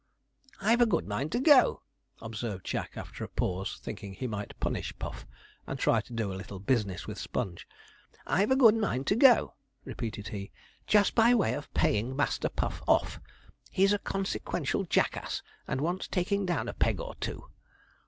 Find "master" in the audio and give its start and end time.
12.15-12.49